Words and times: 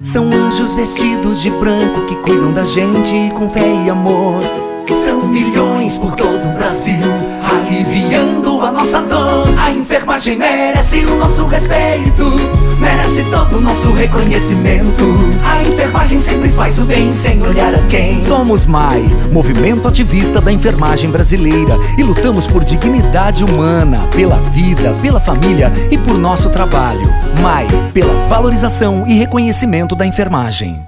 São 0.00 0.30
anjos 0.32 0.76
vestidos 0.76 1.42
de 1.42 1.50
branco 1.50 2.06
que 2.06 2.14
cuidam 2.22 2.52
da 2.52 2.62
gente 2.62 3.32
com 3.34 3.48
fé 3.50 3.66
e 3.84 3.90
amor. 3.90 4.40
São 4.94 5.26
milhões 5.26 5.98
por 5.98 6.14
todo 6.14 6.38
o 6.38 6.52
Brasil, 6.54 6.94
aliviando 7.42 8.60
a 8.60 8.70
nossa 8.70 9.00
dor. 9.02 9.48
A 9.58 9.72
enfermagem 9.72 10.36
merece 10.36 11.04
o 11.04 11.16
nosso 11.16 11.44
respeito, 11.48 12.24
merece 13.08 13.24
todo 13.24 13.56
o 13.56 13.60
nosso 13.60 13.90
reconhecimento. 13.92 15.04
A 15.42 15.62
enfermagem 15.62 16.18
sempre 16.18 16.50
faz 16.50 16.78
o 16.78 16.84
bem 16.84 17.12
sem 17.12 17.42
olhar 17.42 17.74
a 17.74 17.78
quem. 17.86 18.20
Somos 18.20 18.66
MAI, 18.66 19.02
Movimento 19.32 19.88
Ativista 19.88 20.40
da 20.40 20.52
Enfermagem 20.52 21.10
Brasileira, 21.10 21.78
e 21.96 22.02
lutamos 22.02 22.46
por 22.46 22.62
dignidade 22.62 23.44
humana, 23.44 24.06
pela 24.14 24.36
vida, 24.36 24.94
pela 25.00 25.20
família 25.20 25.72
e 25.90 25.96
por 25.96 26.18
nosso 26.18 26.50
trabalho. 26.50 27.08
MAI, 27.42 27.66
pela 27.94 28.12
valorização 28.28 29.06
e 29.06 29.14
reconhecimento 29.14 29.96
da 29.96 30.06
enfermagem. 30.06 30.87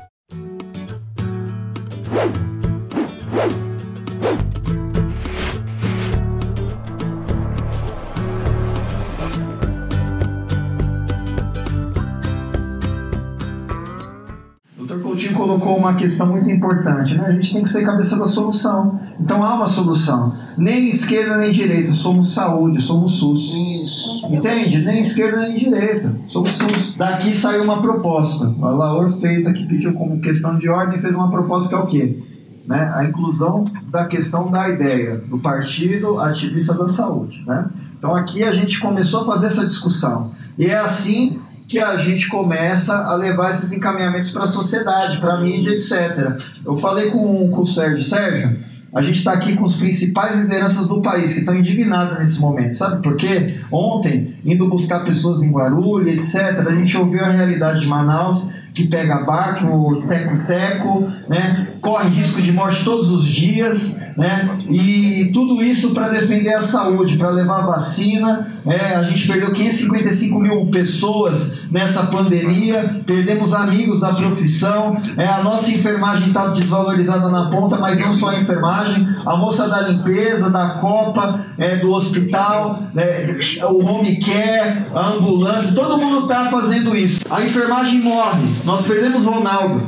Coutinho 15.10 15.34
colocou 15.34 15.76
uma 15.76 15.94
questão 15.94 16.28
muito 16.28 16.48
importante, 16.48 17.16
né? 17.16 17.24
A 17.26 17.32
gente 17.32 17.52
tem 17.52 17.64
que 17.64 17.68
ser 17.68 17.84
cabeça 17.84 18.16
da 18.16 18.28
solução. 18.28 19.00
Então 19.18 19.42
há 19.42 19.56
uma 19.56 19.66
solução. 19.66 20.36
Nem 20.56 20.88
esquerda 20.88 21.36
nem 21.36 21.50
direita, 21.50 21.92
somos 21.94 22.32
saúde, 22.32 22.80
somos 22.80 23.14
SUS. 23.16 23.52
Isso. 23.82 24.26
Entende? 24.32 24.78
Nem 24.78 25.00
esquerda 25.00 25.40
nem 25.40 25.56
direita, 25.56 26.14
somos 26.28 26.52
SUS. 26.52 26.94
Daqui 26.96 27.32
saiu 27.32 27.64
uma 27.64 27.82
proposta. 27.82 28.54
A 28.62 28.68
Laor 28.68 29.10
fez 29.20 29.48
aqui, 29.48 29.66
pediu 29.66 29.94
como 29.94 30.20
questão 30.20 30.56
de 30.56 30.68
ordem, 30.68 31.00
fez 31.00 31.12
uma 31.12 31.28
proposta 31.28 31.70
que 31.70 31.74
é 31.74 31.78
o 31.78 31.86
quê? 31.86 32.22
Né? 32.68 32.92
A 32.94 33.04
inclusão 33.04 33.64
da 33.90 34.04
questão 34.04 34.48
da 34.48 34.68
ideia 34.68 35.16
do 35.16 35.40
partido 35.40 36.20
ativista 36.20 36.72
da 36.74 36.86
saúde. 36.86 37.42
Né? 37.44 37.68
Então 37.98 38.14
aqui 38.14 38.44
a 38.44 38.52
gente 38.52 38.78
começou 38.78 39.22
a 39.22 39.26
fazer 39.26 39.46
essa 39.46 39.66
discussão. 39.66 40.30
E 40.56 40.66
é 40.66 40.78
assim 40.78 41.40
que 41.70 41.78
a 41.78 41.96
gente 41.98 42.26
começa 42.26 42.92
a 42.96 43.14
levar 43.14 43.50
esses 43.50 43.70
encaminhamentos 43.70 44.32
para 44.32 44.42
a 44.42 44.48
sociedade, 44.48 45.18
para 45.18 45.34
a 45.34 45.40
mídia, 45.40 45.70
etc. 45.70 46.36
Eu 46.66 46.74
falei 46.74 47.10
com, 47.10 47.48
com 47.48 47.60
o 47.60 47.64
Sérgio, 47.64 48.02
Sérgio, 48.02 48.58
a 48.92 49.00
gente 49.00 49.18
está 49.18 49.34
aqui 49.34 49.54
com 49.54 49.62
os 49.62 49.76
principais 49.76 50.36
lideranças 50.36 50.88
do 50.88 51.00
país 51.00 51.32
que 51.32 51.38
estão 51.38 51.54
indignadas 51.54 52.18
nesse 52.18 52.40
momento, 52.40 52.74
sabe 52.74 53.00
por 53.00 53.14
quê? 53.14 53.60
Ontem, 53.70 54.34
indo 54.44 54.68
buscar 54.68 55.04
pessoas 55.04 55.44
em 55.44 55.52
Guarulhos, 55.52 56.12
etc., 56.12 56.66
a 56.66 56.74
gente 56.74 56.96
ouviu 56.96 57.24
a 57.24 57.28
realidade 57.28 57.82
de 57.82 57.86
Manaus 57.86 58.50
que 58.74 58.86
pega 58.88 59.24
barco, 59.24 60.02
teco-teco, 60.06 61.10
né? 61.28 61.68
corre 61.80 62.08
risco 62.10 62.40
de 62.40 62.52
morte 62.52 62.84
todos 62.84 63.10
os 63.10 63.24
dias, 63.24 64.00
né? 64.16 64.50
e 64.68 65.30
tudo 65.32 65.62
isso 65.62 65.90
para 65.90 66.08
defender 66.08 66.54
a 66.54 66.62
saúde, 66.62 67.16
para 67.16 67.30
levar 67.30 67.62
a 67.62 67.66
vacina. 67.66 68.48
Né? 68.64 68.94
A 68.94 69.02
gente 69.02 69.26
perdeu 69.26 69.52
555 69.52 70.38
mil 70.38 70.66
pessoas 70.66 71.60
nessa 71.70 72.04
pandemia, 72.04 73.00
perdemos 73.06 73.54
amigos 73.54 74.00
da 74.00 74.12
profissão, 74.12 75.00
é, 75.16 75.26
a 75.26 75.42
nossa 75.42 75.70
enfermagem 75.70 76.28
está 76.28 76.48
desvalorizada 76.48 77.28
na 77.28 77.48
ponta, 77.48 77.78
mas 77.78 77.98
não 77.98 78.12
só 78.12 78.30
a 78.30 78.40
enfermagem, 78.40 79.06
a 79.24 79.36
moça 79.36 79.68
da 79.68 79.82
limpeza, 79.82 80.50
da 80.50 80.70
copa, 80.70 81.44
é, 81.56 81.76
do 81.76 81.92
hospital, 81.92 82.82
é, 82.96 83.36
o 83.64 83.84
home 83.84 84.18
care, 84.18 84.82
a 84.94 85.10
ambulância, 85.10 85.72
todo 85.72 85.98
mundo 85.98 86.22
está 86.22 86.50
fazendo 86.50 86.96
isso. 86.96 87.20
A 87.30 87.42
enfermagem 87.42 88.00
morre, 88.00 88.42
nós 88.64 88.86
perdemos 88.86 89.24
Ronaldo. 89.24 89.82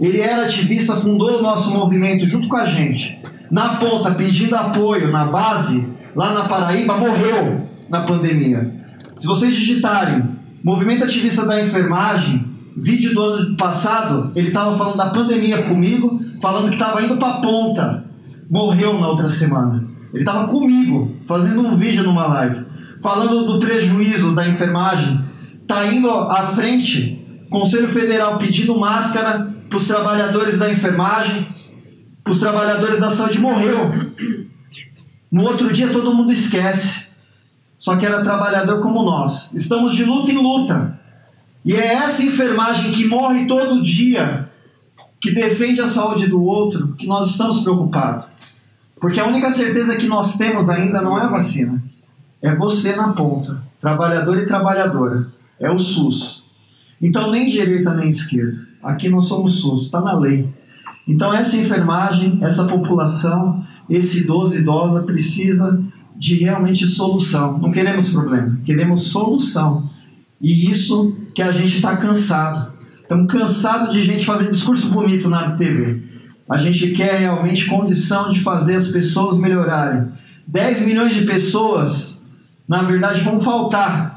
Ele 0.00 0.20
era 0.20 0.44
ativista, 0.44 0.96
fundou 0.96 1.38
o 1.38 1.42
nosso 1.42 1.72
movimento 1.72 2.26
junto 2.26 2.48
com 2.48 2.56
a 2.56 2.64
gente. 2.64 3.20
Na 3.50 3.76
ponta, 3.76 4.12
pedindo 4.12 4.56
apoio, 4.56 5.10
na 5.10 5.26
base, 5.26 5.86
lá 6.16 6.32
na 6.32 6.44
Paraíba, 6.44 6.96
morreu 6.96 7.68
na 7.88 8.02
pandemia. 8.02 8.74
Se 9.18 9.26
vocês 9.26 9.54
digitarem 9.54 10.24
Movimento 10.64 11.04
Ativista 11.04 11.44
da 11.44 11.62
Enfermagem, 11.62 12.44
vídeo 12.76 13.14
do 13.14 13.22
ano 13.22 13.56
passado, 13.56 14.32
ele 14.34 14.48
estava 14.48 14.76
falando 14.76 14.96
da 14.96 15.10
pandemia 15.10 15.62
comigo, 15.64 16.20
falando 16.40 16.68
que 16.68 16.74
estava 16.74 17.02
indo 17.02 17.16
para 17.18 17.34
ponta. 17.34 18.04
Morreu 18.50 18.98
na 18.98 19.08
outra 19.08 19.28
semana. 19.28 19.84
Ele 20.12 20.22
estava 20.22 20.46
comigo, 20.46 21.14
fazendo 21.26 21.60
um 21.60 21.76
vídeo 21.76 22.02
numa 22.04 22.26
live, 22.26 22.64
falando 23.00 23.46
do 23.46 23.58
prejuízo 23.58 24.34
da 24.34 24.48
enfermagem. 24.48 25.20
Tá 25.66 25.86
indo 25.86 26.10
à 26.10 26.42
frente 26.46 27.21
Conselho 27.52 27.88
Federal 27.88 28.38
pedindo 28.38 28.78
máscara 28.78 29.54
para 29.68 29.76
os 29.76 29.86
trabalhadores 29.86 30.58
da 30.58 30.72
enfermagem, 30.72 31.46
para 32.24 32.30
os 32.30 32.40
trabalhadores 32.40 32.98
da 32.98 33.10
saúde, 33.10 33.38
morreu. 33.38 33.92
No 35.30 35.44
outro 35.44 35.70
dia 35.70 35.90
todo 35.90 36.14
mundo 36.14 36.32
esquece. 36.32 37.06
Só 37.78 37.96
que 37.96 38.06
era 38.06 38.24
trabalhador 38.24 38.80
como 38.80 39.02
nós. 39.02 39.50
Estamos 39.52 39.94
de 39.94 40.04
luta 40.04 40.30
em 40.30 40.42
luta. 40.42 40.98
E 41.64 41.74
é 41.74 41.94
essa 41.94 42.22
enfermagem 42.22 42.90
que 42.92 43.06
morre 43.06 43.46
todo 43.46 43.82
dia, 43.82 44.48
que 45.20 45.32
defende 45.32 45.80
a 45.80 45.86
saúde 45.86 46.26
do 46.26 46.42
outro, 46.42 46.94
que 46.94 47.06
nós 47.06 47.30
estamos 47.30 47.60
preocupados. 47.60 48.24
Porque 49.00 49.20
a 49.20 49.26
única 49.26 49.50
certeza 49.50 49.96
que 49.96 50.06
nós 50.06 50.36
temos 50.36 50.68
ainda 50.68 51.02
não 51.02 51.18
é 51.18 51.22
a 51.22 51.28
vacina. 51.28 51.82
É 52.40 52.54
você 52.54 52.96
na 52.96 53.08
ponta, 53.08 53.62
trabalhador 53.80 54.38
e 54.38 54.46
trabalhadora. 54.46 55.26
É 55.60 55.70
o 55.70 55.78
SUS. 55.78 56.41
Então, 57.02 57.32
nem 57.32 57.48
direita 57.48 57.92
nem 57.94 58.08
esquerda. 58.08 58.58
Aqui 58.82 59.08
nós 59.08 59.26
somos 59.26 59.60
SUS, 59.60 59.86
está 59.86 60.00
na 60.00 60.16
lei. 60.16 60.48
Então, 61.06 61.34
essa 61.34 61.56
enfermagem, 61.56 62.38
essa 62.42 62.64
população, 62.64 63.64
esse 63.90 64.20
idoso, 64.20 64.56
idosa, 64.56 65.02
precisa 65.02 65.82
de 66.16 66.36
realmente 66.36 66.86
solução. 66.86 67.58
Não 67.58 67.72
queremos 67.72 68.10
problema, 68.10 68.56
queremos 68.64 69.08
solução. 69.08 69.90
E 70.40 70.70
isso 70.70 71.16
que 71.34 71.42
a 71.42 71.50
gente 71.50 71.76
está 71.76 71.96
cansado. 71.96 72.72
Estamos 73.00 73.30
cansados 73.30 73.92
de 73.92 74.04
gente 74.04 74.24
fazer 74.24 74.48
discurso 74.48 74.88
bonito 74.90 75.28
na 75.28 75.52
TV. 75.56 76.02
A 76.48 76.58
gente 76.58 76.92
quer 76.92 77.18
realmente 77.18 77.66
condição 77.66 78.30
de 78.30 78.40
fazer 78.40 78.76
as 78.76 78.88
pessoas 78.88 79.36
melhorarem. 79.38 80.08
10 80.46 80.82
milhões 80.86 81.14
de 81.14 81.24
pessoas, 81.24 82.22
na 82.68 82.82
verdade, 82.82 83.20
vão 83.22 83.40
faltar 83.40 84.11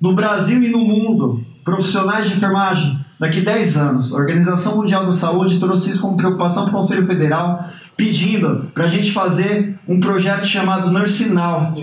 no 0.00 0.14
Brasil 0.14 0.62
e 0.62 0.68
no 0.68 0.78
mundo 0.78 1.44
profissionais 1.64 2.28
de 2.28 2.36
enfermagem 2.36 2.98
daqui 3.18 3.40
10 3.40 3.76
anos. 3.76 4.14
A 4.14 4.16
Organização 4.16 4.76
Mundial 4.76 5.04
da 5.04 5.12
Saúde 5.12 5.58
trouxe 5.58 5.90
isso 5.90 6.00
como 6.00 6.16
preocupação 6.16 6.64
para 6.64 6.70
o 6.70 6.74
Conselho 6.74 7.06
Federal, 7.06 7.68
pedindo 7.96 8.70
para 8.72 8.84
a 8.84 8.88
gente 8.88 9.12
fazer 9.12 9.78
um 9.86 10.00
projeto 10.00 10.46
chamado 10.46 10.90
Nurse 10.90 11.28
Now. 11.30 11.74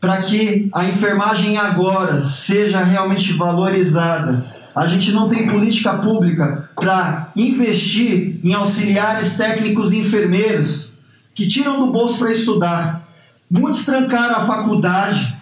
Para 0.00 0.22
que 0.22 0.68
a 0.72 0.86
enfermagem 0.86 1.56
agora 1.56 2.24
seja 2.24 2.82
realmente 2.82 3.32
valorizada. 3.34 4.44
A 4.74 4.86
gente 4.86 5.12
não 5.12 5.28
tem 5.28 5.46
política 5.46 5.94
pública 5.94 6.70
para 6.74 7.30
investir 7.36 8.40
em 8.42 8.54
auxiliares 8.54 9.36
técnicos 9.36 9.92
e 9.92 9.98
enfermeiros 9.98 10.98
que 11.34 11.46
tiram 11.46 11.78
do 11.78 11.92
bolso 11.92 12.18
para 12.18 12.32
estudar. 12.32 13.08
Muitos 13.50 13.84
trancaram 13.84 14.36
a 14.36 14.46
faculdade 14.46 15.41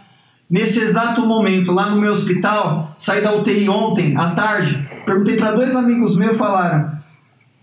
Nesse 0.50 0.80
exato 0.80 1.24
momento, 1.24 1.70
lá 1.70 1.90
no 1.90 2.00
meu 2.00 2.12
hospital, 2.12 2.96
saí 2.98 3.22
da 3.22 3.32
UTI 3.36 3.68
ontem, 3.68 4.16
à 4.16 4.32
tarde, 4.32 4.84
perguntei 5.06 5.36
para 5.36 5.52
dois 5.52 5.76
amigos 5.76 6.16
meus, 6.16 6.36
falaram: 6.36 6.90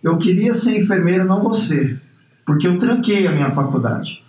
Eu 0.02 0.18
queria 0.18 0.54
ser 0.54 0.80
enfermeira, 0.80 1.26
não 1.26 1.42
você, 1.42 1.98
porque 2.46 2.66
eu 2.66 2.78
tranquei 2.78 3.28
a 3.28 3.32
minha 3.34 3.52
faculdade. 3.52 4.24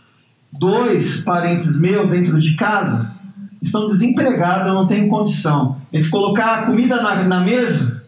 Dois 0.53 1.21
parentes 1.21 1.79
meus 1.79 2.11
dentro 2.11 2.41
de 2.41 2.57
casa 2.57 3.13
estão 3.63 3.87
desempregados, 3.87 4.67
eu 4.67 4.75
não 4.75 4.87
tenho 4.87 5.09
condição. 5.09 5.77
Entre 5.93 6.11
colocar 6.11 6.67
comida 6.67 7.01
na, 7.01 7.23
na 7.25 7.41
mesa, 7.41 8.03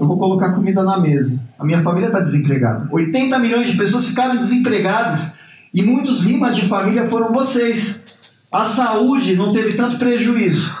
eu 0.00 0.06
vou 0.06 0.16
colocar 0.16 0.52
comida 0.52 0.82
na 0.82 0.98
mesa. 0.98 1.38
A 1.58 1.64
minha 1.64 1.82
família 1.82 2.06
está 2.06 2.20
desempregada. 2.20 2.88
80 2.90 3.38
milhões 3.38 3.70
de 3.70 3.76
pessoas 3.76 4.08
ficaram 4.08 4.38
desempregadas 4.38 5.36
e 5.74 5.82
muitos 5.82 6.24
rimas 6.24 6.56
de 6.56 6.66
família 6.66 7.06
foram 7.06 7.32
vocês. 7.32 8.03
A 8.54 8.64
saúde 8.64 9.34
não 9.34 9.50
teve 9.50 9.72
tanto 9.72 9.98
prejuízo, 9.98 10.72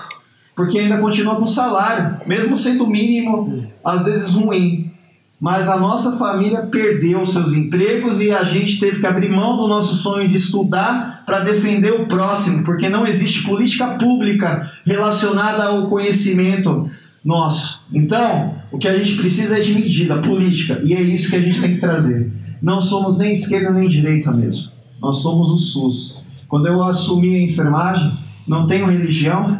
porque 0.54 0.78
ainda 0.78 0.98
continua 0.98 1.34
com 1.34 1.44
salário, 1.44 2.18
mesmo 2.24 2.56
sendo 2.56 2.86
mínimo, 2.86 3.66
às 3.84 4.04
vezes 4.04 4.30
ruim. 4.30 4.92
Mas 5.40 5.68
a 5.68 5.76
nossa 5.76 6.12
família 6.12 6.62
perdeu 6.62 7.26
seus 7.26 7.52
empregos 7.52 8.20
e 8.20 8.30
a 8.30 8.44
gente 8.44 8.78
teve 8.78 9.00
que 9.00 9.06
abrir 9.06 9.28
mão 9.28 9.56
do 9.56 9.66
nosso 9.66 9.96
sonho 9.96 10.28
de 10.28 10.36
estudar 10.36 11.24
para 11.26 11.40
defender 11.40 11.90
o 11.90 12.06
próximo, 12.06 12.62
porque 12.62 12.88
não 12.88 13.04
existe 13.04 13.42
política 13.42 13.88
pública 13.98 14.70
relacionada 14.86 15.64
ao 15.64 15.88
conhecimento 15.88 16.88
nosso. 17.24 17.84
Então, 17.92 18.54
o 18.70 18.78
que 18.78 18.86
a 18.86 18.96
gente 18.96 19.16
precisa 19.16 19.58
é 19.58 19.60
de 19.60 19.74
medida 19.74 20.18
política, 20.18 20.80
e 20.84 20.94
é 20.94 21.02
isso 21.02 21.28
que 21.28 21.34
a 21.34 21.40
gente 21.40 21.60
tem 21.60 21.74
que 21.74 21.80
trazer. 21.80 22.30
Não 22.62 22.80
somos 22.80 23.18
nem 23.18 23.32
esquerda 23.32 23.70
nem 23.70 23.88
direita 23.88 24.30
mesmo. 24.30 24.70
Nós 25.00 25.16
somos 25.16 25.50
o 25.50 25.56
SUS. 25.56 26.23
Quando 26.54 26.68
eu 26.68 26.84
assumi 26.84 27.34
a 27.34 27.42
enfermagem, 27.42 28.16
não 28.46 28.64
tenho 28.64 28.86
religião, 28.86 29.58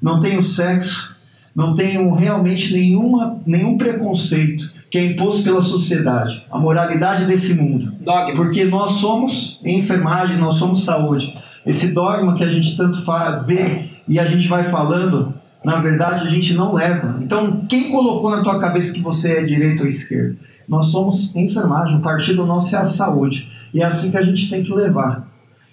não 0.00 0.20
tenho 0.20 0.40
sexo, 0.40 1.14
não 1.54 1.74
tenho 1.74 2.14
realmente 2.14 2.72
nenhuma, 2.72 3.38
nenhum 3.44 3.76
preconceito 3.76 4.70
que 4.90 4.96
é 4.96 5.04
imposto 5.04 5.44
pela 5.44 5.60
sociedade, 5.60 6.42
a 6.50 6.58
moralidade 6.58 7.26
desse 7.26 7.52
mundo. 7.52 7.92
Dogmas. 8.00 8.36
Porque 8.36 8.64
nós 8.64 8.92
somos 8.92 9.60
enfermagem, 9.62 10.38
nós 10.38 10.54
somos 10.54 10.82
saúde. 10.82 11.34
Esse 11.66 11.88
dogma 11.88 12.34
que 12.34 12.42
a 12.42 12.48
gente 12.48 12.74
tanto 12.74 12.98
vê 13.44 13.90
e 14.08 14.18
a 14.18 14.24
gente 14.24 14.48
vai 14.48 14.70
falando, 14.70 15.34
na 15.62 15.82
verdade 15.82 16.26
a 16.26 16.30
gente 16.30 16.54
não 16.54 16.72
leva. 16.72 17.18
Então, 17.20 17.66
quem 17.68 17.90
colocou 17.90 18.30
na 18.30 18.42
tua 18.42 18.58
cabeça 18.58 18.94
que 18.94 19.02
você 19.02 19.34
é 19.34 19.42
direito 19.42 19.82
ou 19.82 19.86
esquerdo? 19.86 20.38
Nós 20.66 20.86
somos 20.86 21.36
enfermagem, 21.36 21.98
o 21.98 22.00
partido 22.00 22.46
nosso 22.46 22.74
é 22.74 22.78
a 22.78 22.86
saúde. 22.86 23.46
E 23.74 23.82
é 23.82 23.84
assim 23.84 24.10
que 24.10 24.16
a 24.16 24.22
gente 24.22 24.48
tem 24.48 24.62
que 24.62 24.72
levar. 24.72 25.29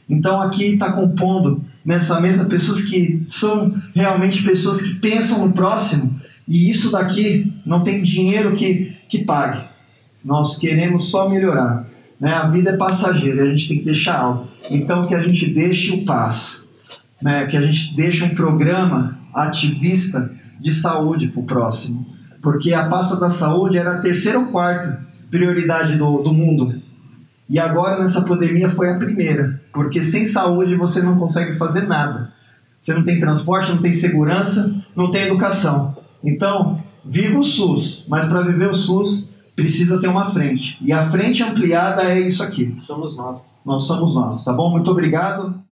Então, 0.09 0.41
aqui 0.41 0.73
está 0.73 0.91
compondo 0.91 1.63
nessa 1.83 2.19
mesa 2.21 2.45
pessoas 2.45 2.81
que 2.81 3.23
são 3.27 3.73
realmente 3.95 4.43
pessoas 4.43 4.81
que 4.81 4.95
pensam 4.95 5.45
no 5.45 5.53
próximo. 5.53 6.19
E 6.47 6.69
isso 6.69 6.91
daqui 6.91 7.53
não 7.65 7.83
tem 7.83 8.01
dinheiro 8.01 8.55
que, 8.55 8.95
que 9.09 9.25
pague. 9.25 9.63
Nós 10.23 10.57
queremos 10.57 11.09
só 11.09 11.29
melhorar. 11.29 11.87
Né? 12.19 12.33
A 12.33 12.47
vida 12.47 12.71
é 12.71 12.77
passageira, 12.77 13.43
a 13.43 13.49
gente 13.49 13.67
tem 13.67 13.79
que 13.79 13.85
deixar 13.85 14.19
algo. 14.19 14.47
Então, 14.69 15.05
que 15.05 15.13
a 15.13 15.21
gente 15.21 15.53
deixe 15.53 15.91
o 15.91 16.05
paz. 16.05 16.65
Né? 17.21 17.45
Que 17.45 17.57
a 17.57 17.61
gente 17.61 17.95
deixe 17.95 18.23
um 18.23 18.35
programa 18.35 19.19
ativista 19.33 20.31
de 20.59 20.71
saúde 20.71 21.27
para 21.27 21.41
o 21.41 21.45
próximo. 21.45 22.05
Porque 22.41 22.73
a 22.73 22.87
pasta 22.87 23.19
da 23.19 23.29
saúde 23.29 23.77
era 23.77 23.95
a 23.95 24.01
terceira 24.01 24.39
ou 24.39 24.45
quarta 24.45 25.05
prioridade 25.29 25.95
do, 25.95 26.21
do 26.21 26.33
mundo. 26.33 26.81
E 27.49 27.59
agora, 27.59 27.99
nessa 27.99 28.21
pandemia, 28.21 28.69
foi 28.69 28.89
a 28.89 28.97
primeira. 28.97 29.61
Porque 29.71 30.03
sem 30.03 30.25
saúde 30.25 30.75
você 30.75 31.01
não 31.01 31.17
consegue 31.17 31.55
fazer 31.57 31.87
nada. 31.87 32.31
Você 32.79 32.93
não 32.93 33.03
tem 33.03 33.19
transporte, 33.19 33.71
não 33.71 33.81
tem 33.81 33.93
segurança, 33.93 34.85
não 34.95 35.09
tem 35.09 35.23
educação. 35.23 35.95
Então, 36.23 36.81
viva 37.03 37.39
o 37.39 37.43
SUS. 37.43 38.05
Mas 38.07 38.27
para 38.27 38.41
viver 38.41 38.69
o 38.69 38.73
SUS, 38.73 39.29
precisa 39.55 39.99
ter 39.99 40.07
uma 40.07 40.29
frente. 40.29 40.77
E 40.81 40.91
a 40.91 41.09
frente 41.09 41.41
ampliada 41.41 42.03
é 42.03 42.19
isso 42.19 42.43
aqui. 42.43 42.77
Somos 42.81 43.17
nós. 43.17 43.55
Nós 43.65 43.83
somos 43.83 44.13
nós, 44.13 44.43
tá 44.43 44.53
bom? 44.53 44.69
Muito 44.69 44.91
obrigado. 44.91 45.59